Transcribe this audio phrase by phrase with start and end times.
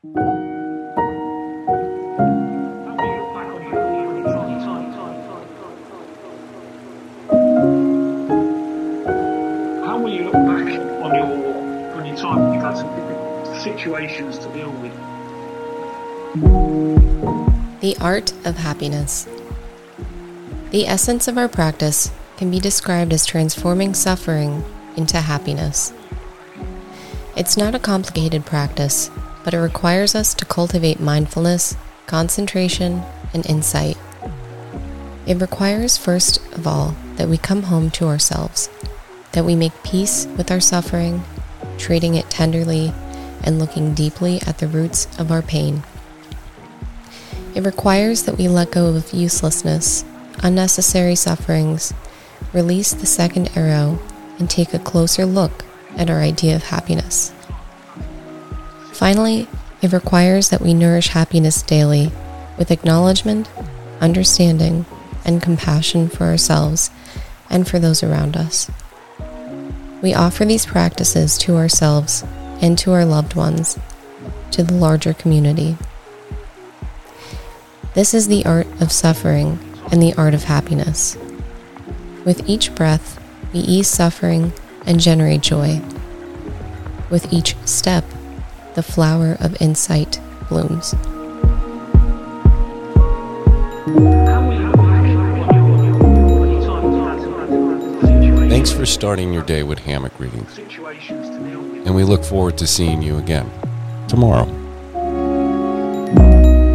[0.00, 0.14] How
[9.98, 10.68] will you look back
[11.02, 11.26] on your
[11.96, 12.54] on your time?
[12.54, 14.92] You've had some situations to deal with.
[17.80, 19.26] The art of happiness.
[20.70, 24.64] The essence of our practice can be described as transforming suffering
[24.96, 25.92] into happiness.
[27.36, 29.10] It's not a complicated practice,
[29.48, 33.96] but it requires us to cultivate mindfulness, concentration, and insight.
[35.26, 38.68] It requires, first of all, that we come home to ourselves,
[39.32, 41.24] that we make peace with our suffering,
[41.78, 42.92] treating it tenderly,
[43.42, 45.82] and looking deeply at the roots of our pain.
[47.54, 50.04] It requires that we let go of uselessness,
[50.40, 51.94] unnecessary sufferings,
[52.52, 53.98] release the second arrow,
[54.38, 55.64] and take a closer look
[55.96, 57.32] at our idea of happiness.
[58.98, 59.46] Finally,
[59.80, 62.10] it requires that we nourish happiness daily
[62.58, 63.48] with acknowledgement,
[64.00, 64.84] understanding,
[65.24, 66.90] and compassion for ourselves
[67.48, 68.68] and for those around us.
[70.02, 72.24] We offer these practices to ourselves
[72.60, 73.78] and to our loved ones,
[74.50, 75.76] to the larger community.
[77.94, 79.60] This is the art of suffering
[79.92, 81.16] and the art of happiness.
[82.24, 84.52] With each breath, we ease suffering
[84.86, 85.80] and generate joy.
[87.10, 88.04] With each step,
[88.78, 90.94] the flower of insight blooms.
[98.48, 101.86] Thanks for starting your day with hammock readings, Situations to deal with.
[101.86, 103.50] and we look forward to seeing you again
[104.06, 104.46] tomorrow.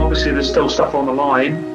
[0.00, 1.74] Obviously, there's still stuff on the line.